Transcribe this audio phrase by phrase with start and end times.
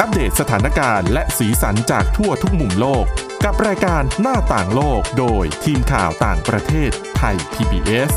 [0.00, 3.04] อัปเดตสถานการณ์และสีสันจากทั่วทุกมุมโลก
[3.44, 8.12] กับรายการหน้าต่างโลกโดยทีมข่าวต่างประเทศไทย PBS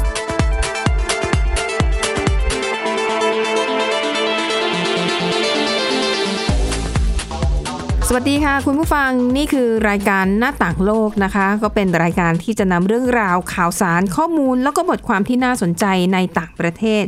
[8.09, 17.05] สวัสดีค่ะ คุณผู้ฟังนี่คือรายการหน้าต่างโลกนะคะ ก็เป็นรายการที่จะนำเรื่องราวข่าวสารข้อมูล แล้วก็บทความที่น่าสนใจในต่างประเทศ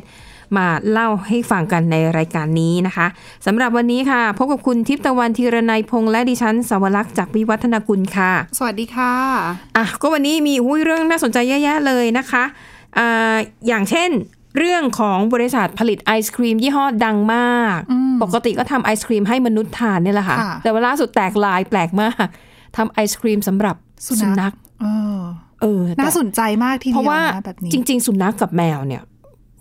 [0.57, 3.07] มาเล่าให้ฟังกันในรายการนี้นะคะ
[3.45, 9.13] สำหรับวันนี้ค่ะ พบกับคุณทิพย์ตะวันธีรนัยพงษ์และดิฉันสาวรักษ์จากวิวัฒนากุลค่ะ สวัสดีค่ะ
[9.77, 12.43] อะก็วันนี้มีหุ้ยเรื่องน่าสนใจเยอะแยะเลยนะคะ
[12.97, 13.35] อ่า
[13.67, 14.11] อย่างเช่น
[14.57, 17.79] เรื่องของบริษัทผลิตไอศครีมยี่ห้อดังมาก
[18.23, 22.25] ปกติก็ทำไอศครีมให้มนุษย์ทานเนี่ยแหละค่ะค่ะแต่ว่าล่าสุดแตกลายแปลกมาก
[22.77, 23.75] ทำไอศครีมสำหรับ
[24.05, 24.85] สุสุนัขนัขเอ
[25.17, 25.19] อ
[25.61, 29.01] เออแต่น่าสนใจมากทีเพเดียราะวว่านะแบบนี้จริง ๆ สุนัขกับแมวเนี่ย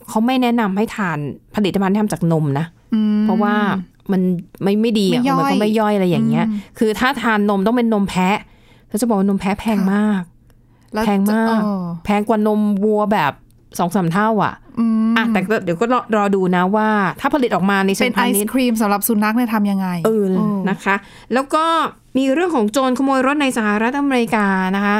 [0.09, 1.19] เขาไม่แนะนำให้ทาน
[1.55, 3.55] ผลิตภัณฑ์ที่ทำจากนมนะอืมเพราะว่า
[4.12, 4.23] มัน
[4.62, 8.39] ไม่ไม่ดีอะไม่ย่อยมันก็ไม่ย่อยอะไรอย่างเงี้ยอืมคือถ้าทานนมต้องเป็นนมแพะ
[8.89, 10.23] แล้วจะบอกว่านมแพะแพงมาก
[10.97, 13.33] ล้วแพงมากเออแพงกว่านมวัวแบบ
[13.79, 16.89] สองสามเท่าอะอืมอะแต่ก็เดี๋ยวก็รอรอดูนะว่า
[17.20, 20.95] ถ้าผลิตออกมาในเชิเป็นงไอพาณิศชย์ครีมสำหรับสุนัขเนี่ยทำยังไงเออเออนะคะ
[21.34, 21.64] แล้วก็
[22.17, 24.98] มีเรื่องของโจรขโมยรถในสหรัฐอเมริกานะคะ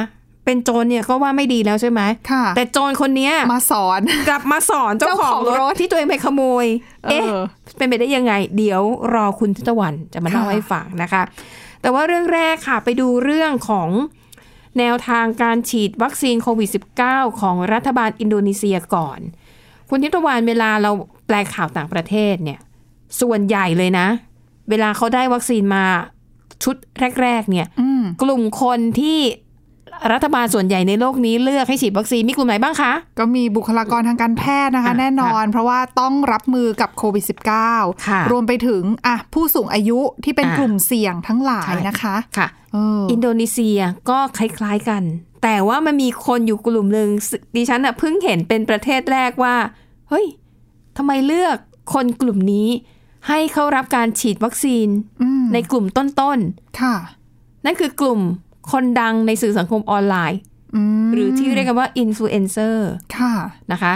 [0.49, 6.65] เป็นโจรเนี่ยก็ว่าไม่ดีแล้วใช่ไหมค่ะ แต่โจรคนเนี้ยมาสอนกลับมาสอนเจ้าเจ้าขขอองงรรถถที่ตัวเองไปขโมย
[7.09, 7.41] เอ๊ะเออ
[7.77, 8.81] เป็นไปได้ยังไง เดี๋ยว
[9.13, 11.23] รอคุณทิตวันจะมาเล่าค่ะให้ฟังนะคะ
[11.81, 13.89] แต่ว่าเรื่องแรกค่ะไปดูเรื่องของ
[14.79, 16.69] แนวทางการฉีดวัคซีนโควิด
[17.03, 19.19] -19 ของรัฐบาลอินโดนีเซียก่อน
[19.89, 20.91] คุณทิตวันเวลาเรา
[21.27, 22.59] แปลข่าวต่างประเทศเนี่ย
[23.21, 24.07] ส่วนใหญ่เลยนะ
[24.69, 25.85] เวลาเขาได้วัคซีนมา
[26.63, 26.75] ชุด
[27.21, 29.19] แรก ๆ เนี่ยอืมกลุ่มคนที่
[30.13, 37.65] รัฐบาลส่วนใหญ่ในโลกนี้เลือกให้ฉีดวัคซีนมีกลุ่มไหนบ้างคะ ก็มีบุคลากรทางการแพทย์นะคะอะแน่นอน เพราะว่าต้องรับมือกับโควิดค่ะ
[38.27, 45.03] -19 รวมไปถึงอะผู้สูงอายุที่เป็นอะกลุ่มเสี่ยงทั้งหลายใช่นะคะค่ะเอออินโดนีเซียก็คล้ายๆกัน
[45.43, 49.55] แต่ว่ามันมีคนอยู่กลุ่มหนึ่งซึ่งดิฉันน่ะเพิ่งเห็นเป็นประเทศแรกว่า
[50.09, 50.25] เฮ้ย
[50.97, 51.57] ทำไมเลือก
[51.93, 52.67] คนกลุ่มนี้
[53.27, 54.87] ให้เข้ารับการฉีดวัคซีน
[55.21, 56.39] อืมในกลุ่มต้น
[56.81, 58.19] ค่ะๆนั่นคือกลุ่ม
[58.71, 60.39] คนดังในสื่อสังคมออนไลน์
[60.75, 63.33] อืมหรือที่เรียกกันว่าอินฟลูเอนเซอร์ค่ะ
[63.73, 63.93] นะคะ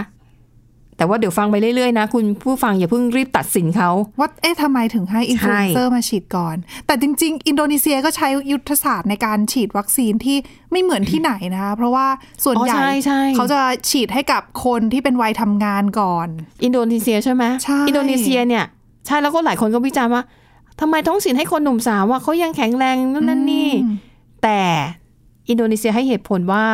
[0.96, 3.90] แต่ว่าเดี๋ยวฟังไปเรื่อยๆนะ คุณผู้ฟังอย่าเพิ่งรีบตัดสินเขา
[4.20, 10.36] ว่าเอ๊ะทำไมถึงให้อินฟลูเอนเซอร์มาฉีดก่อน แต่จริง ๆ อินโดนีเซียก็ใช้ยุทธศาสตร์ในการฉีดวัคซีนที่
[10.72, 12.06] ไม่เหมือนที่ไหนนะคะเพราะว่า
[12.44, 16.28] ส่วนอ๋อใหญ่ใช่ใช่เขาจะฉีดให้กับคนที่เป็นวัยทำงานก่อน
[16.64, 18.64] อินโดนีเซียใช่ไหมใช่อินโดนีเซียเนี่ย
[19.06, 20.22] ใช่แล้วก็หลายคนก็วิจารณ์ว่า
[20.80, 23.96] ทำไมท้องสินให้คนหนุ่มสาวว่าเขายังแข็งแรงนู่นนั่นนี่อืม
[24.44, 24.62] แต่
[25.48, 26.66] อินโดนีเซียให้เหตุผลว่า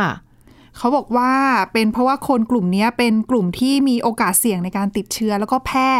[0.77, 1.33] เขาบอกว่า
[1.73, 5.91] เป็นเพราะว่าคนกลุ่มเนี้ยเป็นกลุ่มที่มีโอกาสเสี่ยงในการติดเชื้อแล้วก็แพร่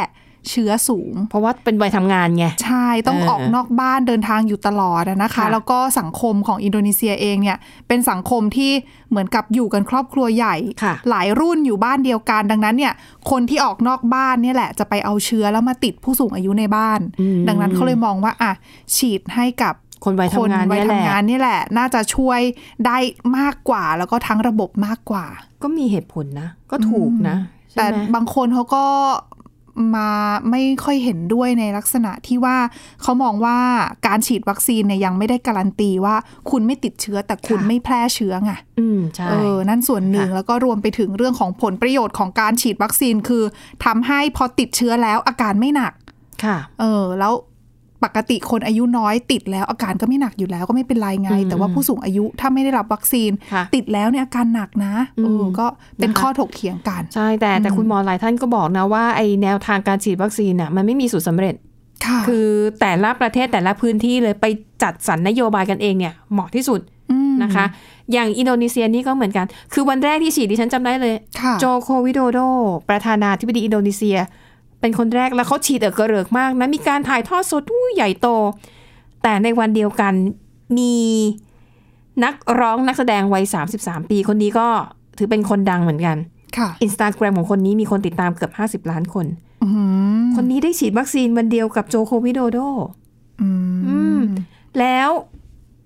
[0.51, 7.59] เชื้อสูง เพราะว่าเป็นวัยทำงานไง ใช่ต้องเออออกนอกบ้านเดินทางอยู่ตลอดอะนะคะค่ะแล้วก็สังคมของอินโดนีเซียเองเนี่ย
[7.89, 8.73] เป็นสังคมที่
[9.11, 12.93] เหมือนกับอยู่กันครอบครัวใหญ่ค่ะหลายรุ่นอยู่บ้านเดียวกัน ดังนั้นเนี่ย
[13.31, 18.53] คนที่ออกนอกบ้านเนี่ยแหละจะไปเอาเชื้อแล้วมาติดผู้สูงอายุในบ้านอืมดังนั้นเขาเลยมองว่าอะ
[18.97, 22.41] ฉีดให้กับ คนวัยคนทำงานวัยเนี่ยแหละทำงานนี่แหละ น่าจะช่วย
[22.87, 22.99] ได้
[23.39, 25.27] มากกว่า แล้วก็ทั้งระบบมากกว่า
[25.63, 27.37] ก็มีเหตุผลนะ ก็ถูกนะ
[27.73, 28.85] ใช่แต่ไหมบางคนเขาก็
[29.97, 30.11] มา
[30.51, 32.57] ไม่ค่อยเห็นด้วยในลักษณะที่ว่า
[33.03, 33.59] เขามองว่า
[34.07, 36.17] การฉีดวัคซีนเนี่ยยังไม่ได้การันตีว่า
[36.51, 43.45] คุณไม่ติดเชื้อแต่คุณไม่แพร่เชื้อไงอืมใช่เออนั่นส่วนหนึ่งค่ะแล้วก็รวมไปถึงเรื่องของผลประโยชน์ของการฉีดวัคซีนคือ
[43.85, 45.93] ทำให้พอติดเชื้อแล้วอาการไม่หนัก
[46.45, 47.33] ค่ะ เออ แล้ว
[48.05, 55.67] ปกติคนอายุน้อยติดแล้วอาการก็ไม่หนักอยู่แล้วก็ไม่เป็นไรไงอืมแต่ว่าผู้สูงอายุถ้าไม่ได้รับวัคซีนค่ะติดแล้วเนี่ยอาการหนักนะเออมก็
[55.99, 61.55] เป็นนะคะข้อถกเถียงกันใช่แต่แต่คุณหมอหลายท่านก็บอกนะว่าไอแนวทางการฉีดวัคซีนน่ะมันไม่มีสูตรสำเร็จ
[62.07, 62.49] ค่ะคือ
[62.81, 64.47] แต่ละประเทศแต่ละพื้นที่เลยไป
[64.83, 66.81] จัดสรรนโยบายกันเองเนี่ยเหมาะที่สุด
[67.31, 67.65] มนะคะ
[68.13, 72.39] อย่างอินโดนีเซียนี่ก็เหมือนกัน คือวันแรกที่ฉีดดิฉันจำได้เลยค่ะโจโควิโดโด
[72.89, 74.17] ประธานาธิบดีอินโดนีเซีย
[74.81, 78.29] เป็นคนแรกแล้วเขาฉีดเอิกเกริกมากนะ มีการถ่ายทอดสดอู้ใหญ่โต
[79.23, 80.15] แต่ในวันเดียวกัน
[80.79, 80.95] มี
[82.25, 83.45] นักร้องนักแสดงวัย
[83.79, 84.69] 33 ปี คนนี้ก็
[85.19, 86.17] ถือเป็นคนดังเหมือนกัน
[86.57, 89.27] ค่ะอินสตาแกรมของคนนี้มีคนติดตามเกือบ 50 ล้านคน
[89.63, 89.69] อื
[90.23, 92.59] มคนนี้ได้ฉีดวัคซีนวันเดียวกับโจโควิโดโด
[93.41, 93.49] อื
[93.87, 94.21] อืมม
[94.79, 95.09] แล้ว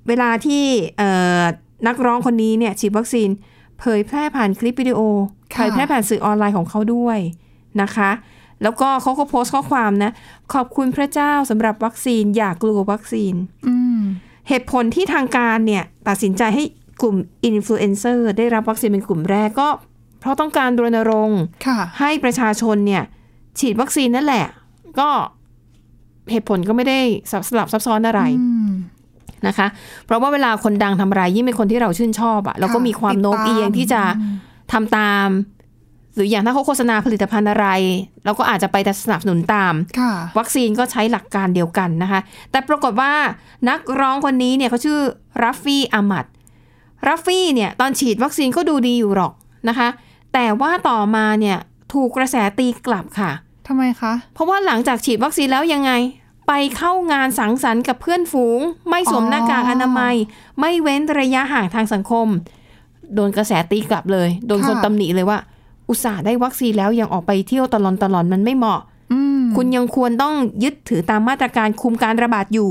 [0.08, 0.64] เวลาที่
[0.98, 1.08] เอ่
[1.40, 1.42] อ
[1.86, 3.28] นักร้องคนนี้เนี่ยฉีดวัคซีน
[3.80, 5.00] เผยแพร่ผ่านคลิปวิดีโอ
[5.54, 7.18] ค่ะเผยแพร่ผ่านสื่อออนไลน์ของเขาด้วย
[7.82, 8.10] นะคะ
[8.64, 10.12] แล้วก็เขาก็โพสต์ข้อความนะ
[10.54, 13.34] ขอบคุณพระเจ้าสำหรับวัคซีน อย่ากลัววัคซีน
[13.68, 14.00] อืม
[14.48, 16.64] เหตุผลที่ทางการเนี่ยตัดสินใจให้
[17.02, 19.68] กลุ่มอินฟลูเอนเซอร์ได้รับวัคซีนเป็นกลุ่มแรกก็
[20.20, 23.02] เพราะต้องการรณรงค์ค่ะให้ประชาชนเนี่ย
[23.58, 24.46] ฉีดวัคซีนนั่นแหละ
[25.00, 25.08] ก็
[26.30, 27.00] เหตุผลก็ไม่ได้
[27.30, 28.70] สลับซับซ้อนอะไรอืม
[29.46, 29.66] นะคะ
[30.06, 34.02] เพราะว่าเวลาคนดังทำอะไรยิ่งเป็นคนที่เราชื่นชอบอะเราก็มีความติดตามโน้มเอียงที่จะ
[34.72, 35.26] ทำตาม
[36.14, 37.66] หรืออย่างถ้าเขาโฆษณาผลิตภัณฑ์อะไร
[38.24, 42.20] เราก็อาจจะไปสนับสนุนตามค่ะวัคซีนก็ใช้หลักการเดียวกันนะคะ
[42.50, 43.12] แต่ปรากฏว่า
[43.68, 45.00] นักร้องคนนี้เนี่ยเขาชื่อ
[45.42, 46.26] รัฟฟี่อามัด
[47.08, 49.32] รัฟฟี่เนี่ยตอนฉีดวัคซีนก็ดูดีอยู่หรอก
[49.68, 49.88] นะคะ
[50.34, 51.58] แต่ว่าต่อมาเนี่ย
[51.92, 53.30] ถูกกระแสตีกลับค่ะ
[53.68, 55.92] ทำไมคะ เพราะว่าหลังจากฉีดวัคซีนแล้วยังไง
[56.48, 60.14] ไปเข้างานสังสรรค์กับเพื่อนฝูง ไม่สวมหน้ากากอนามัย
[60.60, 62.26] ไม่เว้นระยะห่างทางสังคม
[63.14, 65.38] โดนกระแสตีกลับเลย โดนคนค่ะตำหนิเลยว่า
[65.88, 68.80] อุตส่าห์ได้วัคซีนแล้วยังออกไปเที่ยวตะลอนตะลอนมันไม่เหมาะ
[69.12, 70.34] อืมคุณยังควรต้อง
[70.64, 72.70] ยึดถือตามมาตรการคุมการระบาดอยู่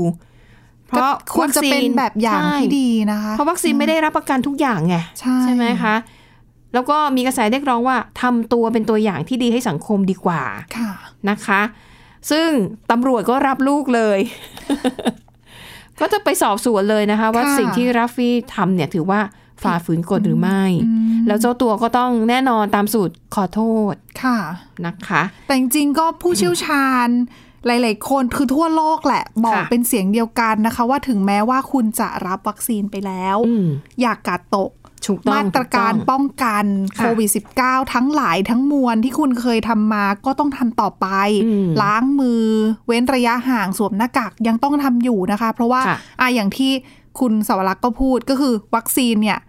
[0.88, 4.96] เพราะก็ควรจะเป็นแบบอย่างที่ดีนะคะ เพราะวัคซีนไม่ได้รับประกันทุกอย่างไง
[5.42, 5.94] ใช่ไหมคะ
[6.74, 10.42] แล้วก็มีกระแสเรียกร้องว่าทำตัวเป็นตัวอย่างที่ดีให้สังคมดีกว่า
[10.76, 10.92] ค่ะ
[11.30, 11.60] นะคะ
[12.30, 12.48] ซึ่ง
[12.90, 14.18] ตำรวจก็รับลูกเลย
[16.00, 19.20] ก็จะไปสอบสวนเลยนะคะ ว่าค่ะสิ่งที่รัฟฟี่ทำเนี่ยถือว่า
[19.62, 20.90] ฝ่าฝืนกฎหรือไม่อื
[21.20, 23.60] มแล้วเจ้าตัวก็ต้องแน่นอนตามสูตรขอโท
[23.92, 24.38] ษค่ะ
[24.86, 27.08] นะคะ แต่จริงๆก็ผู้เชี่ยวชาญ
[27.66, 33.66] หลายๆคนคือทั่วโลกแหละบอกค่ะเป็นเสียงเดียวกันนะคะ ว่าถึงแม้ว่าคุณจะรับวัคซีนไปแล้วอืม
[34.00, 34.72] อย่ากกาดตก
[35.06, 36.64] ถูกต้องมาตรการถูต้องป้องกัน
[36.96, 37.30] ค่ะโควิด
[37.60, 41.06] -19 ทั้งหลายทั้งมวลที่คุณเคยทำมาก็ต้องทำต่อไป
[41.44, 42.44] อืมล้างมือ
[42.86, 46.72] เว้นระยะห่างสวมหน้ากากยังต้องทำอยู่นะคะ เพราะว่าค่ะอะอย่างที่
[47.20, 49.40] คุณสวรักษ์ก็พูดก็คือวัคซีนเนี่ย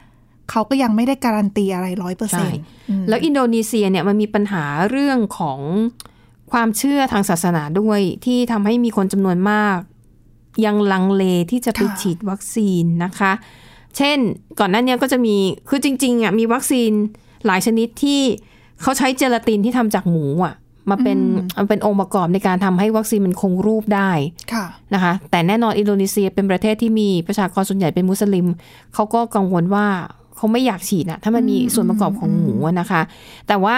[0.52, 2.62] เขาก็ยังไม่ได้การันตีอะไรร้อยเปอร์เซ็นใช่ต์
[3.10, 5.60] แล้วอินโดนีเซียเนี่ยมันมีปัญหาเรื่องของ
[6.52, 9.78] ความเชื่อทางศาสนาด้วยที่ทำให้มีคนจำนวนมาก
[10.66, 13.32] ยังลังเลที่จะไปค่ะฉีดวัคซีนนะคะ
[13.98, 14.18] เช่น
[14.60, 15.36] ก่อนหน้านี้ก็จะมี
[15.70, 16.92] คือจริงๆอะมีวัคซีน
[17.46, 18.22] หลายชนิดที่
[18.82, 20.54] เขาใช้เจลาตินที่ทำจากหมูอะ
[20.90, 21.18] มาเป็น
[21.58, 24.12] มันเป็นองค์ประกอบในการทำให้วัคซีนมันคงรูปได้
[24.54, 28.46] ค่ะนะคะ แต่แน่นอนอินโดนีเซียเป็นประเทศที่มีประชากรส่วนใหญ่เป็นมุสลิม
[28.94, 29.86] เขาก็กังวลว่า
[30.36, 33.02] เขาไม่อยากฉีดนะถ้ามันมีส่วนประกอบของหมูอะนะคะ
[33.48, 33.78] แต่ว่า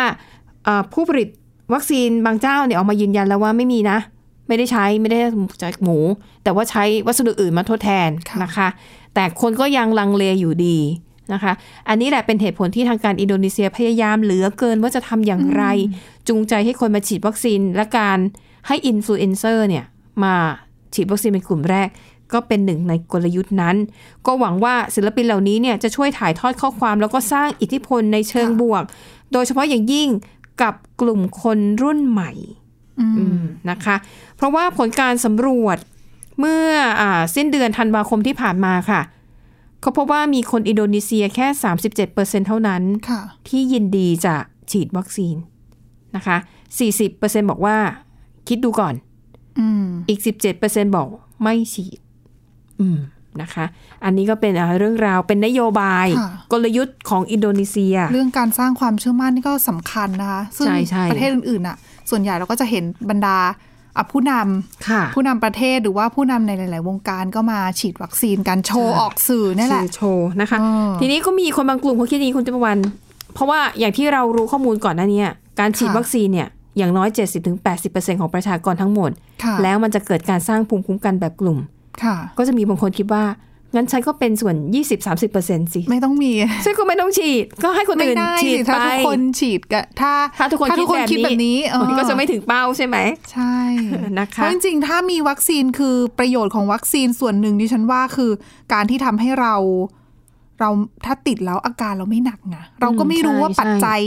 [0.64, 1.30] เอ่อผู้ผลิต
[1.74, 3.98] วัคซีนบางเจ้าเนี่ยออกมายืนยันแล้วว่าไม่มีนะ
[4.48, 5.20] ไม่ได้ใช้ไม่ได้
[5.62, 5.98] จากหมู
[6.44, 8.68] แต่ว่าใช้วัสดุอื่นมาทดแทนค่ะนะคะ
[9.14, 10.78] แต่คนก็ยังลังเลอยู่ดี
[11.34, 11.54] นะคะ
[11.90, 15.64] อันนี้แหละเป็นเหตุผลที่ทางการอินโดนีเซียพยายามเหลือเกินว่าจะทำอย่างไร
[16.28, 18.20] จูงใจให้คนมาฉีดวัคซีน และการ
[18.68, 19.86] ให้อินฟลูเอนเซอร์เนี่ย
[20.24, 20.36] มา
[20.94, 21.90] ฉีดวัคซีนเป็นกลุ่มแรก
[22.34, 23.76] ก็เป็นหนึ่งในกลยุทธ์นั้น
[24.26, 28.84] ก็หวังว่าศิลปินเหล่านี้เนี่ยจะช่วยถ่ายทอดข้อความแล้วก็สร้างอิทธิพลในเชิงค่ะบวก
[29.34, 30.10] โดยเฉพาะอย่างยิ่ง
[30.62, 32.32] กับกลุ่มคนรุ่นใหม่
[33.00, 33.96] อืมอืมนะคะ
[34.38, 35.78] เพราะว่าผลการสำรวจ
[36.40, 36.68] เมื่อ
[37.02, 39.02] อาสิ้นเดือนธันวาคมที่ผ่านมาค่ะ
[39.82, 41.48] เขาพบว่ามีคนอินโดนีเซียแค่
[41.98, 44.36] 37%เท่านั้นค่ะที่ยินดีจะ
[44.72, 45.36] ฉีดวัคซีน
[46.16, 46.38] นะคะ
[46.94, 47.78] 40%บอกว่า
[48.48, 48.94] คิดดูก่อน
[49.60, 50.20] อืมอีก
[50.58, 51.08] 17%บอก
[51.42, 52.00] ไม่ฉีด
[52.82, 53.00] อืม
[53.42, 53.66] นะคะ
[54.04, 61.78] อันนี้ก็เป็นอ่าเรื่องราวเป็นนโยบายค่ะกลยุทธ์ของอินโดนีเซีย เรื่องการสร้างความเชื่อมั่นนี่ก็สำคัญนะคะ ซึ่งใช่ใช่ประเทศอื่นๆอะ
[62.10, 63.56] ส่วนใหญ่เราก็จะเห็นบรรดาอะ
[64.12, 72.78] ผู้นำค่ะผู้นำประเทศหรือว่าผู้นำในหลาย ๆ วงการก็มาฉีดวัคซีนกันโชว์ใช่ออกสื่อนี่แหละสื่อโชว์นะคะเออทีนี้ก็มีคนบางกลุ่มเขาคิดอย่างนี้คุณติมวัน
[73.34, 75.22] เพราะว่าอย่างที่เรารู้ข้อมูลก่อนหน้านี้
[75.60, 76.48] การฉีดค่ะวัคซีนเนี่ย
[76.78, 77.10] อย่างน้อย
[77.64, 79.12] 70-80%ของประชากรทั้งหมด
[79.44, 81.58] ค่ะแล้วมันจะเกิดการสร้างภูมิคุ้มกันแบบกลุ่ม
[82.04, 83.24] ค่ะก็จะมีบางคนคิดว่า
[83.76, 84.56] งั้นฉันก็เป็นส่วน
[85.16, 86.32] 20-30%สิไม่ต้องมี
[86.66, 92.98] ฉันก็ไม่ต้องฉีด ก็ให้คนไม่อื่นได้ฉีดสิถ้าไปทุกคนฉีดก็ถ้าถ้าทุกคนถ้าทุกคนคิคิดดแบแบบบนี้นี้เออมันก็จะไม่ถึงเป้าใช่ไหม
[93.32, 93.58] ใช่
[94.20, 98.32] นะคะเพราะจริงๆ ถ้ามีวัคซีนคือประโยชน์ของวัคซีนส่วนหนึ่งที่ฉันว่าคือ
[98.74, 99.56] การที่ทำให้เรา
[100.62, 100.70] เรา
[101.06, 104.02] ถ้าติดแล้วอาการเราไม่หนักไงเราก็ไม่รู้ว่าใช่ปัจจัย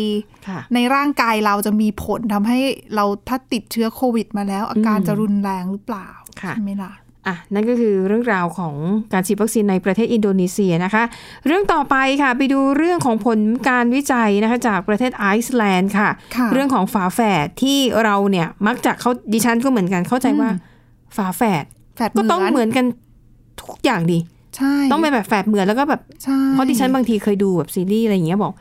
[0.48, 2.58] ค่ะในร่างกายเราจะมีผลทำให้
[2.94, 6.08] เราถ้าติดเชื้อโควิดมาแล้ว อาการอืมจะรุนแรงหรือเปล่า
[6.42, 6.92] ค่ะใช่ไหมล่ะ
[7.26, 8.74] อะนั่นก็คือเรื่องราวของ
[9.12, 11.02] การฉีดวัคซีนในประเทศอินโดนีเซียนะคะ
[11.46, 20.68] เรื่องต่อไปค่ะไปดูเรื่องของผลการวิจัยนะคะจากประเทศไอซ์แลนด์ค่ะค่ะเรื่องของฝาแฝดที่เราเนี่ยมักจะเขาดิฉันก็เหมือนกันเข้าใจว่าอืม
[21.16, 21.64] ฝาแฝด
[21.96, 22.86] แฝดก็ต้องเหมือนกัน
[23.62, 24.18] ทุกอย่างดี
[24.56, 28.52] ใช่ต้องเป็นแบบแฝดเหมือนแล้วก็แบบใช่เพราะดิฉันบางทีเคยดูแบบซีรีส์อะไรอย่างเงี้ยบอก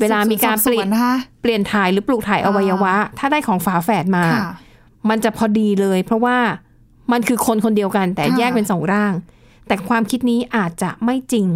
[0.00, 4.52] เวลามีการสืบสวนเปลี่ยนสอบสวนนะคะเปลี่ยนถ่ายหรือปลูกถ่ายอวัยวะ ถ้าได้ของฝาแฝดมาค่ะ
[5.08, 6.36] มันจะพอดีเลย เพราะว่า
[7.12, 9.12] มันคือคนคนเดียวกัน แต่ค่ะแยกเป็นสองร่าง
[9.66, 11.48] แต่ความคิดนี้อาจจะไม่จริง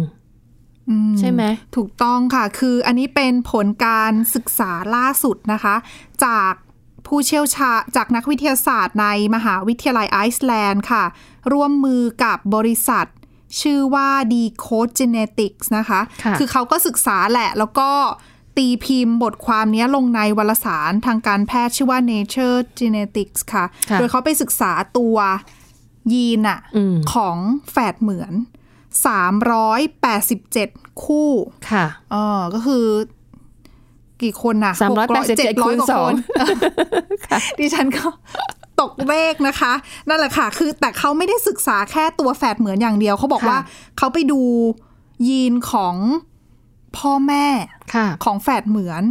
[0.89, 1.43] อืมใช่ไหม
[1.75, 5.75] ถูกต้องค่ะ คืออันนี้เป็นผลการศึกษาล่าสุดนะคะ
[6.25, 6.53] จาก
[7.07, 11.03] ผู้เชี่ยวชาญจากนักวิทยาศาสตร์ในมหาวิทยาลัยไอซ์แลนด์ค่ะ
[11.53, 13.05] ร่วมมือกับบริษัท
[13.61, 17.89] ชื่อว่า Decode Genetics นะคะค่ะอเขาก็ศึกษาแหละแล้วก็
[18.57, 25.17] ตีพิมพ์บทความนี้ลงในวารสารทางการแพทย์ชื่อว่า Nature Genetics ค่ะค่ะโดยเขาไปศึกษาตัว
[26.13, 27.37] ยีนอะอืมของ
[27.71, 28.33] แฝดเหมือน
[30.07, 31.31] 387 คู่
[31.71, 32.85] ค่ะเออก็คือ
[34.21, 36.09] กี่คนน่ะ387 600คูณกว่าสอง
[37.59, 38.05] ดิฉันก็
[38.81, 39.73] ตกเลขนะคะ
[40.07, 43.59] นั่นแหละค่ะ คือแต่เขาไม่ได้ศึกษาแค่ตัวแฝดเหมือนอย่างเดียว เขาบอกค่ะว่า
[43.97, 44.41] เขาไปดู
[45.27, 45.95] ยีนของ
[46.97, 47.45] พ่อแม่
[47.93, 49.03] ค่ะของแฝดเหมือน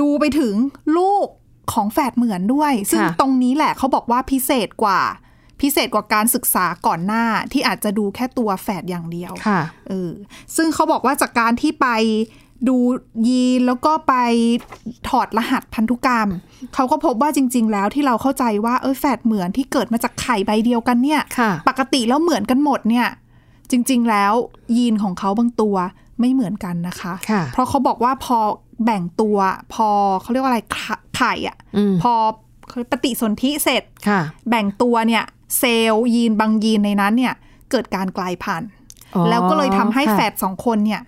[0.00, 0.54] ดูไปถึง
[0.98, 1.26] ลูก
[1.72, 5.00] ของแฝดเหมือนด้วย ซึ่งค่ะตรงนี้แหละเขาบอกว่าพิเศษกว่า
[5.60, 10.10] พิเศษกว่าการศึกษาก่อนหน้าที่อาจจะดูแค่ตัวแฝดอย่างเดียวค่ะเออ
[10.56, 11.88] ซึ่งเขาบอกว่าจากการที่ไป
[12.68, 12.76] ดู
[13.28, 14.14] ยีนแล้วก็ไป
[15.08, 16.28] ถอดรหัสพันธุกรรม
[16.74, 23.06] เขาก็พบว่าจริง ๆ แล้วที่เราเข้าใจว่าเออแฝดเหมือนที่เกิดมาจากไข่ใบเดียวกันเนี่ยค่ะปกติแล้วเหมือนกันหมดเนี่ย
[23.70, 24.32] จริง ๆ แล้ว
[24.76, 25.76] ยีนของเขาบางตัว
[26.20, 28.38] ไม่เหมือนกันนะคะค่ะเพราะเขาบอกว่าพอ
[28.84, 29.38] แบ่งตัว
[29.74, 29.88] พอ
[30.22, 32.14] เขาเรียกว่าอะไรไข่ไข่อะอืมพอ
[32.90, 35.24] ปฏิสนธิเสร็จค่ะแบ่งตัวเนี่ย
[35.58, 37.34] เซลล์ยีนบางยีนในนั้นเนี่ย
[37.70, 38.68] เกิดการกลายพันธุ์
[39.14, 41.02] อ๋อแล้วก็เลยทำให้ค่ะแฝดสองคนเนี่ย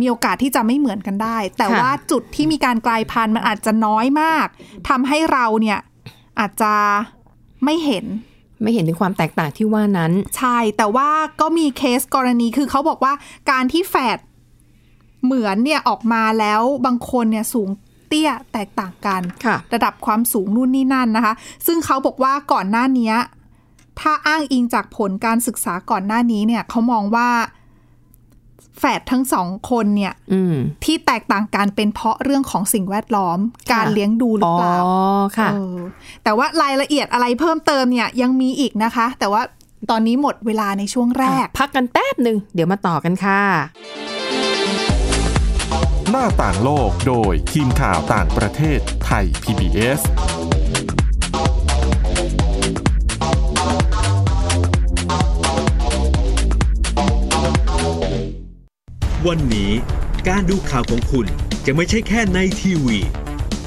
[0.00, 4.46] มีโอกาสที่จะไม่เหมือนกันได้ แต่ค่ะว่าจุดที่มีการกลายพันธุ์มันอาจจะน้อยมาก
[4.88, 5.78] ทำให้เราเนี่ย
[6.40, 6.74] อาจจะ
[7.64, 8.04] ไม่เห็น
[8.62, 11.08] ไม่เห็นถึงความแตกต่างที่ว่านั้น ใช่ แต่ว่า
[11.40, 13.12] ก็มีเคสกรณีคือเขาบอกว่า
[13.50, 14.18] การที่แฝด
[15.24, 17.68] เหมือนเนี่ยออกมาแล้วบางคนเนี่ยสูง
[18.08, 21.34] เตี้ยแตกต่างกันค่ะระดับความสูงนู่นนี่นั่นนะคะ
[21.66, 23.12] ซึ่งเขาบอกว่าก่อนหน้านี้
[24.00, 27.28] ถ้าอ้างอิงจากผลการศึกษาก่อนหน้านี้เนี่ยเขามองว่า
[28.78, 33.38] แฝดทั้งสองคนเนี่ยอืมที่แตกต่างกันเป็นเพราะเรื่องของสิ่งแวดล้อม
[33.72, 34.76] การเลี้ยงดูหรืออ๋อเปล่า
[35.38, 35.78] ค่ะเออ
[36.24, 39.42] แต่ว่ารายละเอียดอะไรเพิ่มเติมเนี่ยยังมีอีกนะคะ แต่ว่า
[39.90, 43.42] ตอนนี้หมดเวลาในช่วงแรก พักกันแป๊บหนึ่งเดี๋ยวมาต่อกันค่ะ
[46.12, 50.00] หน้าต่างโลกโดยทีมข่าวต่างประเทศไทย PBS
[59.26, 59.72] วันนี้
[60.28, 61.26] การดูข่าวของคุณ
[61.66, 62.98] จะไม่ใช่แค่ในทีวี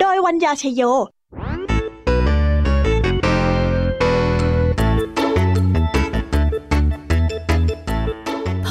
[0.00, 0.82] โดยวัญญาชยโย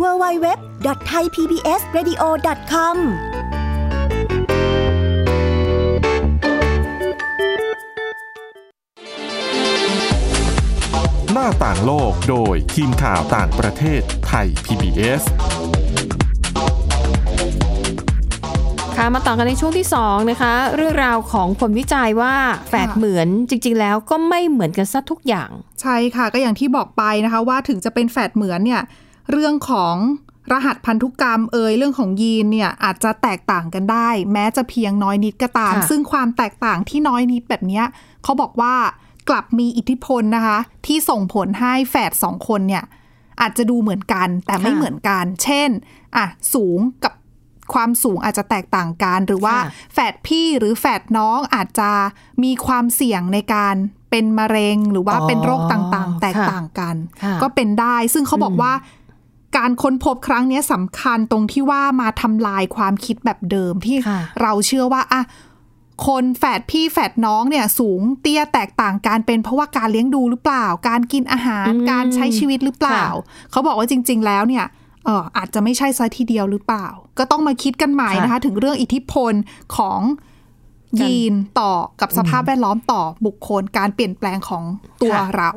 [0.00, 2.96] www.thaipbsradio.com
[11.32, 15.22] หน้าต่างโลกโดยทีมข่าวต่างประเทศไทย PBS
[18.96, 22.34] ค่ะมาต่อกันในช่วงที่2นะคะ เรื่องราวของผลวิจัยว่า
[22.68, 25.50] แฝดเหมือนจริง ๆ แล้วก็ไม่เหมือนกันซะทุกอย่าง
[25.80, 28.82] ใช่ค่ะก็อย่างที่บอกไปนะคะว่าถึงจะเป็นแฝดเหมือนเนี่ย
[29.30, 29.96] เรื่องของ
[30.52, 37.84] รหัสพันธุกรรมเอยเรื่องของยีนเนี่ยอาจจะแตกต่างกันได้ แม้จะเพียงน้อยนิดก็ตามค่ะซึ่งความแตกต่างที่น้อยนิดแบบเนี้ย
[38.22, 38.74] เขาบอกว่า
[39.28, 42.84] กลับมีอิทธิพลนะคะ ที่ส่งผลให้แฝดสองคนเนี่ย
[43.40, 45.68] อาจจะดูเหมือนกันแต่ไม่ค่ะเหมือนกัน เช่น
[46.16, 47.12] อะสูงกับ
[47.74, 51.90] ความสูงอาจจะแตกต่างกัน หรือว่าค่ะแฝดพี่หรือแฝดน้องอาจจะ
[52.44, 53.74] มีความเสี่ยงในการ
[54.10, 58.72] เป็นมะเร็ง หรือว่าอ๋อเป็นโรคต่างๆ แตกค่ะต่างกันค่ะก็เป็นได้ซึ่งเขาบอกอืมว่า
[59.56, 65.22] การค้นพบครั้งเนี้ยสำคัญตรงที่ว่ามาทำลายความคิดแบบเดิมที่ค่ะเราเชื่อว่าอะ
[66.06, 73.04] คนแฝดพี่แฝดน้องเนี่ยสูงเตี้ยแตกต่างกันเป็นเพราะว่าการเลี้ยงดูหรือเปล่า การกินอาหารอืมการใช้ชีวิตหรือเปล่า
[73.50, 74.64] เขาบอกว่าจริง ๆ แล้วเนี่ย
[75.04, 76.86] เอออาจจะไม่ใช่ซะทีเดียวหรือเปล่า
[77.18, 79.32] ก็ต้องมาคิดกันใหม่นะคะ ถึงเรื่องอิทธิพล
[79.76, 80.00] ของ
[81.00, 84.64] ยีนต่อกับสภาพแวดล้อมต่อบุคคล การเปลี่ยนแปลงของ
[85.02, 85.50] ตัวค่ะเรา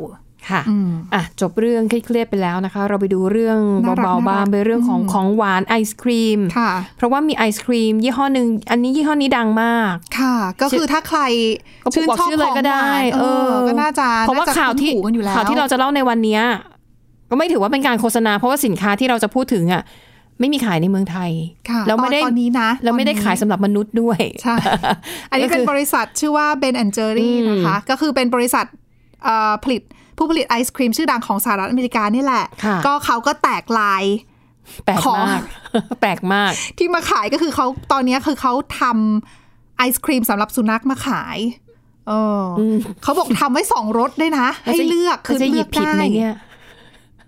[0.51, 11.21] ค่ะอืมอะจบเรื่องเครียดๆไปแล้วนะคะ เราไปดูเรื่องน่ารักเบาๆบ้างน่ารักเป็นเรื่องของอืมของหวานไอศครีมค่ะเพราะว่ามีไอศครีม ยี่ห้อหนึ่งอันนี้ยี่ห้อนี้ดังมากค่ะ ก็คือถ้าใคร
[11.83, 12.89] ก็บอกชื่อเลยก็ได้
[13.19, 16.41] เออ ก็น่าจะเพราะว่าน่จข่าวที่คุ้นหูกันอยู่แล้วข่าวที่เราจะเล่าในวันเนี้ย
[17.29, 19.83] ก็ไม่ถือว่าเป็นการโฆษณา เพราะว่าสินค้าที่เราจะพูดถึงอะ
[20.39, 21.31] ไม่มีขายในเมืองไทย
[21.69, 24.55] ค่ะแล้วไม่ได้ตอนนี้นะแล้วไม่ได้ตอนนี้ขายสำหรับมนุษย์ด้วยใช่
[25.31, 28.65] อันนี้ก็เป็คืนอบริษัทชื่อว่า Ben and Jerry อืมนะคะ ก็คือเป็นบริษัท
[29.23, 29.81] เอ่อผลิต
[30.19, 34.03] ผู้ผลิตไอศครีมชื่อดังของสหรัฐอเมริกานี่แหละค่ะก็เขาก็แตกลาย
[34.85, 35.43] แปลกของมาก
[36.01, 41.37] แปลกมาก ที่มาขายก็คือเขาตอนนี้คือเขาทำไอศครีมสำหรับสุนัขมาขาย
[42.07, 46.35] เอออมเขาบอกทำไวส้องรสด้วยนะ ให้เลือกคือจะหเลืยิอบกผิดไหมได้เนี่ย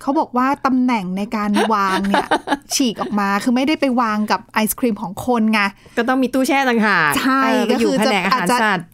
[0.02, 2.28] เขาบอกว่าตำแหน่งในการวางเนี่ย
[2.74, 5.62] ฉีกออกมาคือไม่ได้ไปวางกับไอศครีมของคนไง
[5.98, 8.88] ก็ต้องมีตู้แช่ต่างหากใช่เออไปอยู่ก็คือแผจะนกอาหารอาจจะสัตว์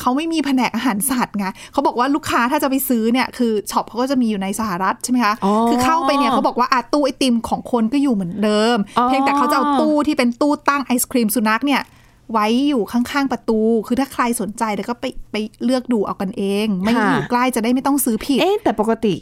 [0.00, 11.82] เขาไม่มีแผนกอาหารสัตว์ไงเขาบอกว่าลูกค้าถ้าจะไปซื้อเนี่ยคือช็อปเขาก็จะมีอยู่ในสหรัฐใช่ไหมคะอ๋อคือเข้าไปเนี่ยเขาบอกว่าอาตู้ไอติมของคนก็อยู่เหมือนเดิมอ๋อเพียงแต่เขาจะเอาตู้ที่เป็นตู้ตั้งไอศครีมสุนัขเนี่ย
[12.32, 19.14] ไว้อยู่ข้างๆประตู คือถ้าใครสนใจเดี๋ยวก็ไปไปเลือกดูเอากันเอง ไม่อยู่ใกล้จะได้ไม่ต้องซื้อผิด เอ๊ะแต่ปกติ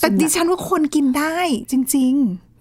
[0.00, 1.36] แต่ดิฉันว่าคนกินได้
[1.70, 2.14] จริง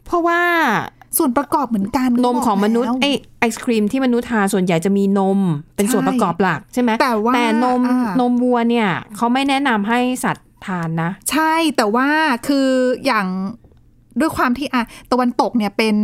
[0.08, 5.40] เพราะว่าๆ ส่วนประกอบเหมือนกันนมของมนุษย์เขาบอกไอแล้วไอศครีมที่มนุษย์ทานส่วนใหญ่จะมีนม
[5.76, 12.08] เป็นใช่ส่วนประกอบหลักใช่ไหมแต่ว่าแต่นมอ่านมวัวเนี่ยเขาไม่แนะนำให้สัตว์ทานนะ ใช่แต่ว่า
[12.48, 12.68] คือ
[13.06, 13.28] อย่าง
[14.20, 15.96] ด้วยความที่อะตะวันตกเนี่ยเป็น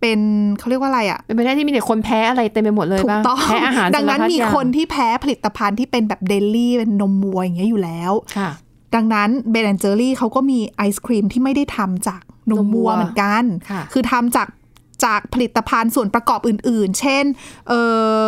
[0.00, 0.20] เป็น
[0.58, 8.50] เขาเรียกว่าอะไรอะเป็นไปได้ที่มีแต่คนแพ้อะไรเต็มไปหมดเลยถูกบ้างต้องแพ้อาหารดังนั้นสารพัดมีอย่างคนที่แพ้ผลิตภัณฑ์ที่เป็นแบบเดลี่เป็นนมวัวอย่างเงี้ยอยู่แล้วค่ะ
[8.94, 14.48] ดังนั้นเบนแอนเจอรี่เขาก็มีไอศครีมที่ไม่ได้ทำจาก นมวัวเหมือนกันค่ะคือทำจาก
[15.04, 17.24] จากผลิตภัณฑ์ส่วนประกอบอื่น ๆ เช่น
[17.68, 17.72] เอ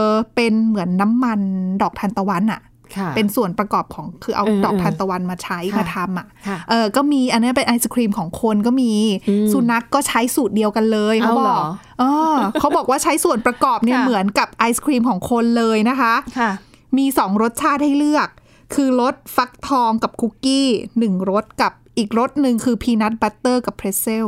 [0.06, 1.40] อเป็นเหมือนน้ำมัน
[1.82, 2.62] ดอกทานตะวันอะ
[2.96, 8.92] ค่ะเป็นส่วนประกอบของคือเอาเออดอกเออทานตะวันมาใช้ค่ะมาทำอะค่ะเออก็มีอันนี้เป็นไอศครีมของคนก็มี
[9.28, 11.64] อืมสุนัขกก็ใช้สูตรเดียวกันเลยเขาเอาบเหรออก
[11.98, 16.50] เออเขาบอกว่าใช้ส่วนประกอบเนี่ยค่ะเหมือนกับไอศครีมของคนเลยนะคะค่ะ
[16.98, 18.28] มีสองรสชาติให้เลือก
[18.74, 24.26] คือรสฟักทองกับคุกกี้หนึ่งรสกับ อีกรสหนึ่งคือพีนัทบัตเตอร์กับเพรสเซล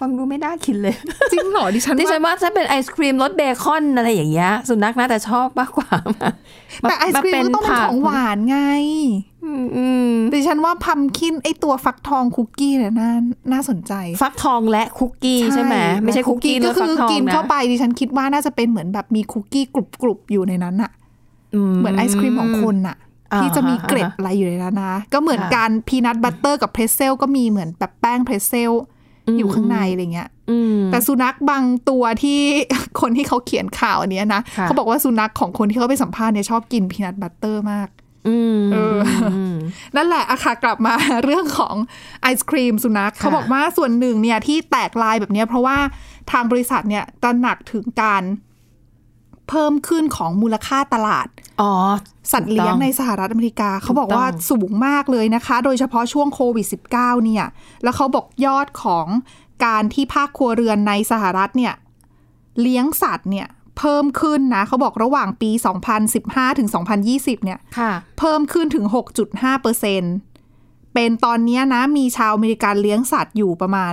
[0.00, 0.94] ฟังดูไม่น่ากินเลย
[1.32, 6.28] จริงเหรอดิฉันดิฉันว่าว่าถ้าเป็นไอศครีมรสเบคอนอะไรอย่างเงี้ยสุนัขน่าจะชอบมากกว่ามา
[6.80, 8.58] แต่ไอศครีมก็ต้องเป็นของหวานไง
[9.44, 13.10] อืมอืมดิฉันว่าพัมคินไอตัวฟักทองคุกกี้เนี่ยน่า
[13.52, 20.90] น่าสนใจ ฟักทองและคุกกี้ใช่ไหมไม่ใช่คุกกี้รก็สคืฟักอทองกินนะเข้าไปดิฉันคิดว่าน่าจะเป็นเหมือนแบบมีคุกกี้กรุบกรุบๆอยู่ในนั้นอะ
[21.78, 23.03] เหมือนไอศครีมของคนอะอ่า
[23.38, 28.72] ที่จะมีเกล็ดอ่าอะไรอยู่ในนั้นนะ ก็เหมือนค่ะการ peanut butter กับ pretzel ก็มีเหมือนแบบแป้ง pretzel
[29.38, 32.40] อยู่ข้างในอะไรเงี้ยอืมแต่สุนัขบางตัวที่
[33.00, 37.88] คนที่เขาเขียนข่าวอันเนี้ยนะค่ะเขาบอกว่าสุนัขของคนที่เขาไปสัมภาษณ์เนี่ยชอบกิน peanut butter มาก
[38.28, 38.98] อืมเออ
[39.32, 39.56] อืม
[39.96, 40.94] นั่นแหละอะค่ะกลับมา
[41.24, 41.76] เรื่องของ
[42.22, 45.78] ไอศครีมสุนัขค่ะเขาบอกว่าส่วนหนึ่งเนี่ยที่แตกลายแบบเนี้ยเพราะว่า
[46.32, 48.22] ทางบริษัทเนี่ยตระหนักถึงการ
[49.48, 51.28] เพิ่มขึ้นของมูลค่าตลาด
[51.60, 51.72] อ๋อ
[52.32, 57.44] สัตว์เลี้ยงในสหรัฐอเมริกาเขาบอกว่าถูกต้องสูงมากเลยนะคะ โดยเฉพาะช่วงโควิด -19 เนี่ย
[57.82, 59.06] แล้วเขาบอกยอดของ
[59.64, 61.74] การที่ภาคครัวเรือนในสหรัฐเนี่ย
[62.60, 65.50] เลี้ยงสัตว์เนี่ยเพิ่มขึ้นนะ เขาบอกระหว่างปี
[66.04, 66.68] 2015 ถึง
[67.06, 68.86] 2020 เนี่ยค่ะเพิ่มขึ้นถึง
[69.24, 70.02] 6.5เปอร์เซ็น
[70.94, 73.92] เป็นตอนเนี้ยนะ มีชาวอเมริกันเลี้ยงสัตว์อยู่ประมาณ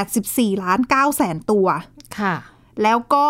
[0.00, 1.66] 84 ล้าน9แสนตัว
[2.18, 2.34] ค่ะ
[2.82, 3.26] แล้วก็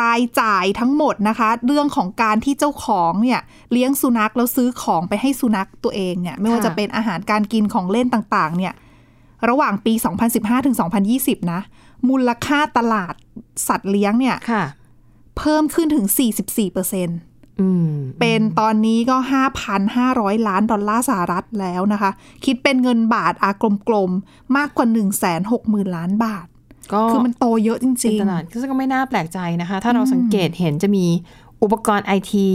[0.00, 3.40] รายจ่ายทั้งหมดนะคะ เรื่องของการที่เจ้าของเนี่ย
[3.72, 8.74] เลี้ยงสุนัขแล้วซื้อของไปให้สุนัขตัวเองเนี่ยไม่ว่าค่ะจะเป็นอาหารการกินของเล่นต่างๆ เนี่ย
[9.48, 9.92] ระหว่างปี
[10.30, 10.76] 2015ถึง
[11.12, 11.60] 2020 นะ
[12.08, 13.14] มูลค่าตลาด
[13.68, 14.64] สัตว์เลี้ยงเนี่ยค่ะ
[15.38, 16.06] เพิ่มขึ้นถึง
[16.40, 17.18] 44เปอร์เซ็นต์
[17.60, 19.16] อืมเป็นตอนนี้ก็
[19.82, 22.10] 5,500 ล้านดอลลาร์สหรัฐแล้วนะคะ
[22.44, 23.52] คิดเป็นเงินบาทอา
[23.88, 24.86] กลมๆ มากกว่า
[25.40, 26.46] 160,000 ล้านบาท
[26.92, 31.06] ก็คือมันโตเยอะจเป็นริงตลาดซึ่งก็ไม่น่าแปลกใจนะคะ ถ้าเราสังเกตเห็นจะมี
[31.62, 32.48] อุปกรณ์ไอที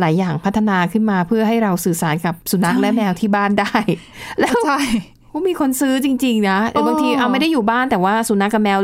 [0.00, 3.76] หลายอย่างพัฒนาขึ้นมาเพื่อให้เราสื่อสารกับสุนัขใช่และแมวที่บ้านได้
[4.40, 4.80] แล้วๆใช่
[5.32, 8.78] ก็มีคนซื้อจริง ๆ นะหรือบางทีอ๋อเอาไม่ได้อยู่บ้านแต่ว่าสุนัขกับแมว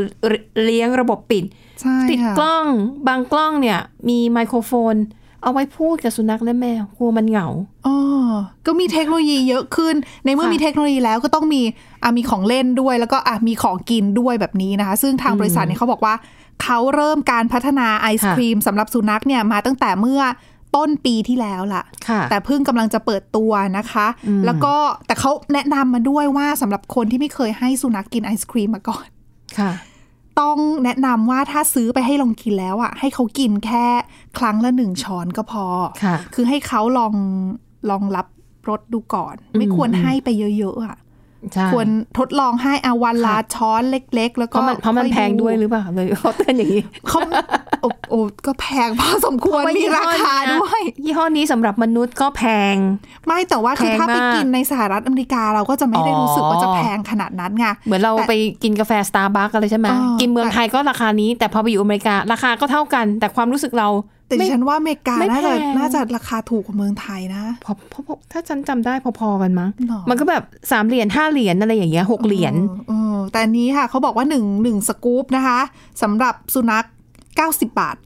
[0.64, 1.44] เลี้ยงระบบปิด
[1.80, 2.66] ใช่ติดค่ะกล้อง
[3.08, 4.94] บางกล้องเนี่ย มีไมโครโฟน
[5.42, 7.48] เอาไว้พูดกับสุนัขและแมวกลัวมันเหงา
[7.86, 7.96] อ๋อ
[8.66, 11.62] ก็มีเทคโนโลยีเยอะขึ้น ในเมื่อค่ะมีเทคโนโลยีแล้วก็ต้องมี
[12.02, 16.14] อะมีของเล่นด้วย แล้วก็อะมีของกินด้วยแบบนี้นะคะ ซึ่งทางบริษัทเนี่ยเขาบอกว่า
[16.62, 20.22] เขาเริ่มการพัฒนาไอศครีมสำหรับสุนัขเนี่ยมาตั้งแต่เมื่อ
[20.76, 24.74] ต้นปีที่แล้วล่ะค่ะแต่เพิ่งกำลังจะเปิดตัวนะคะอืมแล้วก็
[25.06, 29.06] แต่เขาแนะนำมาด้วยว่าสำหรับคนที่ไม่เคยให้สุนัขกินไอศครีมมาก่อน
[29.58, 29.70] ค่ะ
[30.40, 33.86] ต้องแนะนำว่าถ้าซื้อไปให้ลองกินแล้วอะ ให้เขากินแค่
[34.38, 35.66] ครั้งละหนึ่งช้อนก็พอ
[36.04, 37.14] ค่ะคือให้เขาลอง
[37.90, 38.26] ลองรับ
[38.68, 41.08] รสดูก่อน ไม่อืมควรอืมให้ไปเยอะๆอะใช่
[41.72, 47.18] ควรทดลองให้อาวันละค่ะช้อนเล็ก ๆ แล้วเพก็ราะมันเพราะมันค่อแพงด้วยหรือเปล่าเลยเขาเตือนอย่างนี้เขา
[47.82, 52.74] โอ้โอ้ก็แพงพอสมควรเพะมีราคายี่ห้อนี้นะด้วย ยี่ห้อนี้สำหรับมนุษย์ก็แพง
[53.26, 63.88] ไม่แต่ว่าคือแพงถ้าไปมากกินในสหรัฐอเมริกาเราก็จะไม่ได้อ๋อรู้สึกว่าจะแพงขนาดนั้นไงเหมือนเราแต่ไปกินกาแฟสตาร์บัคอะไรใช่ไหมเออกินเมืองแต่ไทยก็ราคานี้ แต่พอไปอยู่อเมริการาคาก็เท่ากัน แต่ความรู้สึกเรา
[64.30, 75.60] แต่ดิไม่ฉันว่าอเมริกาไม่น่าจะแพงน่าจะราคาถูกกว่าเมืองไทยนะพอพอพอถ้าฉันจำได้พอๆกันมั้งหรอมันก็แบบสามเหรียญห้าเหรียญอะไรอย่างเงี้ยหกเหรียญออเออแต่อันนี้ค่ะเขาบอกว่าหนึ่งหนึ่งสกู๊ปนะคะ
[76.02, 76.84] สำหรับสุนัข
[77.30, 77.96] 90บาท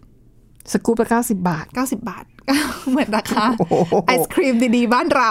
[0.72, 2.24] สกู๊ปละเก้าสิบบาท90บาท
[2.90, 3.74] เหมือนราคาโอ้โห
[4.06, 5.30] ไอศครีมดีๆ บ้านเรา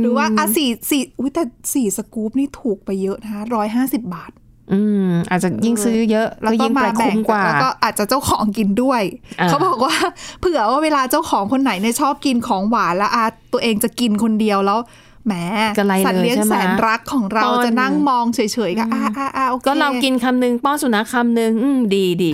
[0.00, 1.42] หรือว่าอะสี่สี่อุ้ยแต่
[1.74, 4.32] สี่สกู๊ปนี่ถูกไปเยอะนะคะร้อยห้าสิบบาท
[4.72, 9.02] อืมอาจจะยิ่งซื้อเยอะแล้วก็ก็ยิ่งมาไปแบ่คุ้งมกว่าแล้วก็อาจจะเจ้าของกินด้วย
[9.40, 9.94] อ่าเขาบอกว่า
[10.40, 14.78] เผื่อว่าเวลาเจ้าของคนไหนเนี่ยชอบกินของหวานแล้วอาตัวเองจะกินคนเดียวแล้ว
[15.26, 15.32] แหม
[15.78, 22.30] กระไรเลยสัตว์เลี้ยงใช่ไหมแสนรักของเราป้อนจะนั่งมองเฉยๆก็อ่าอ่าอ่าโอเคก็เรากินคำหนึ่งป้อนสุนัขคำหนึ่งอืมดีดี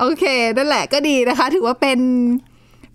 [0.00, 0.24] โอเค
[0.56, 1.98] นั่นแหละก็ดีนะคะ ถือว่าเป็น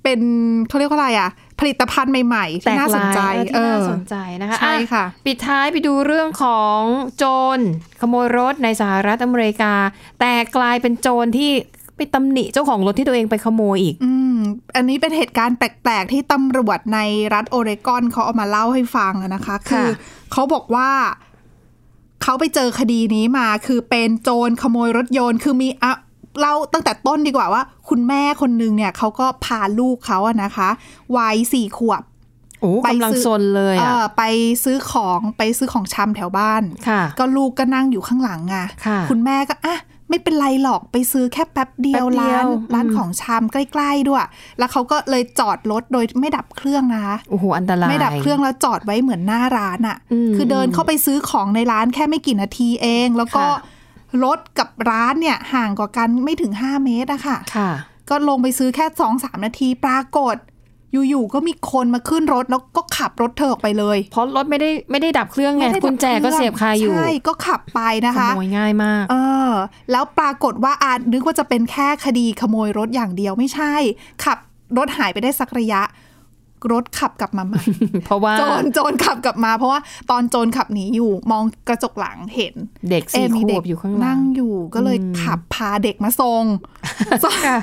[0.04, 0.20] เป็น
[0.68, 6.80] เขาเรียกว่าอะไรอะ ผลิตภัณฑ์ใหม่ ๆ ที่น่าสนใจแปลกหลายเออที่น่าสนใจนะคะใช่ค่ะอ่ปิดท้ายไปดูเรื่องของ
[7.18, 7.24] โจ
[7.58, 7.60] ร
[8.02, 9.74] ขโมยรถในสหรัฐอเมริกา
[10.20, 11.52] แต่กลายเป็นโจรที่
[11.96, 14.38] ไปตำหนิเจ้าของรถที่ตัวเองไปขโมยอีก อืม
[14.76, 17.00] อันนี้เป็นเหตุการณ์แปลก ๆ ที่ตำรวจใน
[17.34, 19.88] รัฐโอเรกอนเขาเอามาเล่าให้ฟังอะนะคะ คือ
[20.32, 20.90] เขาบอกว่า
[22.24, 25.94] เขาไปเจอคดีนี้มา คือเป็นโจรขโมยรถยนต์ คือมีอะ
[26.40, 30.70] เล่าตั้งแต่ต้นดีกว่าว่า คุณแม่คนนึงเนี่ยเขาก็พาลูกเขาอะนะคะ
[31.18, 32.04] วัยสี่ขวบ
[32.62, 34.24] โอ้ไปกำลังซื้อซนเลยเออะอไป
[34.64, 39.78] ซื้อของไปซื้อของชำแถวบ้านค่ะ ก็ลูกก็นั่งอยู่ข้างหลังไงค่ะณแม่ก็อะ
[40.10, 44.26] ไม่เป็นไรหรอกไปซื้อแค่แป๊บเดียวแป๊บเดียร้าวนร้านอืมของชำใกล้ๆด้วย
[44.58, 53.76] แล้วเขาก็เลยจอดรถโดยไม่ดับเครื่องนะคะโอ้โหอันตรายไม่ดับเครื่องแล้วจอดไว้เหมือนหน้าร้านอะ่ะอืมคือเดินเข้าไปซื้อของในร้านแค่ไม่กี่นาทีเอง แล้วก็ค่ะ
[54.24, 57.72] รถกับร้านเนี่ยห่างกว่ากันไม่ถึง 5 เมตรอะค่ะ ค่ะ
[58.10, 60.38] ก็ลงไปซื้อแค่สองสามนาทีปรากฏ
[61.10, 69.16] อยู่ๆก็มีคนมาขึ้นรถแล้วก็ขับรถเธอออกไปเลย เพราะรถไม่ได้ไม่ได้ดับเครื่องไงไม่ได้ดับกุญแจก็เสียบคาอยู่ใช่ก็ขับไปนะขคะ โมยง่ายมาก เอ
[69.50, 69.52] อ
[69.92, 73.74] แล้วปรากฏว่าอาจนึกว่าจะเป็นแค่คดีขโมยรถอย่างเดียวไม่ใช่
[74.24, 74.38] ขับ
[74.78, 75.82] รถหายไปได้สักระยะ
[76.72, 77.62] รถขับกลับมาใหม่
[78.06, 79.80] เพราะว่าโจรโจรขับกลับมา เพราะว่า
[80.12, 82.54] ตอนโจรขับหนีอยู่มองกระจกหลังเห็น
[82.90, 86.44] เด็กสี่เะมีขเด็วบอยู่ข้างหลันั่งงอยู่ ก็เลยอืมขับพาเด็กมาส่ง
[87.24, 87.60] ส่งค่ะ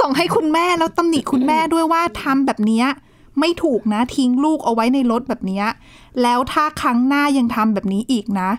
[0.00, 2.86] ส่งให้คุณแม่แล้วตำหนิคุณแม่ด้วยว่าทำแบบเนี้ย
[3.40, 5.66] ไม่ถูกนะทิ้งลูกเอาไว้ในรถแบบเนี้ย
[6.22, 8.50] แล้วถ้าครั้งหน้ายังทำแบบนี้อีกนะ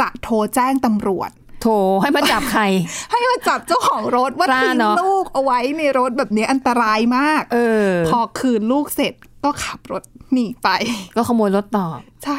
[0.00, 1.30] จะโทรแจ้งตำรวจ
[1.62, 1.68] โถ
[2.02, 2.62] ให้มาจับใคร
[3.10, 10.68] ให้มาจับเจ้าของรถว่ากล้าทิ้งเนอะลูกเอาไว้ในรถแบบนี้อันตรายมาก เออ พอคืนลูกเสร็จก็ขับรถหนีไป
[11.16, 11.86] ก็ขโมยรถต่อ
[12.24, 12.36] ใช่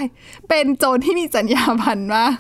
[0.50, 2.34] เป็นโจรที่มีจรรยาบรรณมาก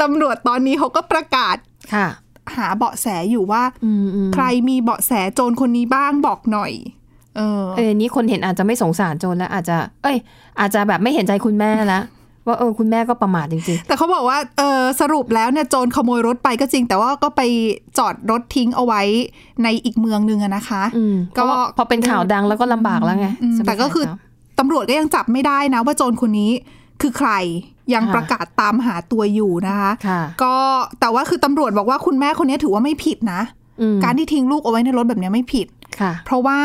[0.00, 1.56] ตำรวจตอนนี้เขาก็ประกาศ
[1.94, 2.08] ค่ะ
[2.56, 6.72] หาเบาะแสอยู่ว่าอืมอืมใครมีเบาะแสโจรคนนี้บ้างบอกหน่อย
[7.36, 10.16] เออเออนี้คนเห็นอาจจะไม่สงสารโจรแล้วอาจจะ เอ้ย
[10.60, 12.02] อาจจะแบบไม่เห็นใจคุณแม่แล้ว
[12.46, 17.42] ว่าเออคุณแม่ก็ประมาทจริงแต่เขาบอกว่าเออสรุปแล้วเนี่ยโจรขโมยรถไปก็จริง แต่ว่าก็ไป
[17.98, 19.02] จอดรถทิ้งเอาไว้
[19.62, 24.26] ในอีกเมืองหนึ่งอะนะคะๆอืมก็ก็พอเป็นข่าวดังแล้วก็ลำบากแล้วไงอืมจะไปแต่ก็คือหาเขา
[24.58, 26.50] ตำรวจก็ยังจับไม่ได้นะ ว่าโจรคนนี้
[27.02, 27.30] คือใคร
[27.94, 30.54] ยังค่ะประกาศตามหาตัวอยู่นะคะค่ะก็
[31.00, 33.40] แต่ว่าคือตำรวจบอกว่าคุณแม่คนนี้ถือว่าไม่ผิดนะ
[33.80, 35.66] อืมการที่ทิ้งลูกเอาไว้ในรถแบบนี้ไม่ผิด
[36.00, 36.60] ค่ะเพราะว่า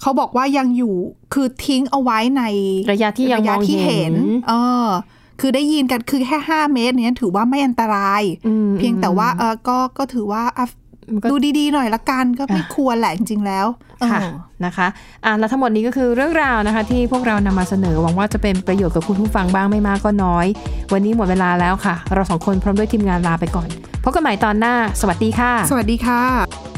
[0.00, 0.94] เขาบอกว่ายังอยู่
[1.34, 2.42] คือทิ้งเอาไว้ใน
[2.92, 4.16] ระยะที่ยังระยะมองที่เห็เห็นน
[4.48, 4.52] เอ
[4.84, 4.86] อ
[5.40, 10.66] คือได้ยินกันคือแค่ห้าเมตรเนี้ยถือว่าไม่อันตรายอืมเพียงแต่ว่าเออก็ก็ถือว่าอะ
[11.12, 13.66] มันก็ดูดีๆหน่อยละกันก็ไม่ควรแหละจริงๆแล้ว
[14.10, 14.34] ค่ะเออ
[14.64, 14.86] นะคะ
[15.24, 20.46] อะแล้วทั้งหมดนี้ก็คือเรื่องราวนะคะ ที่พวกเรานำมาเสนอหวังว่าจะเป็นประโยชน์กับคุณผู้ฟังบ้างไม่มากก็น้อย
[20.92, 23.68] วันนี้หมดเวลาแล้วค่ะ เราสองคนพร้อมด้วยทีมงานลาไปก่อน
[24.04, 26.77] พบกันใหม่ตอนหน้า สวัสดีค่ะ สวัสดีค่ะ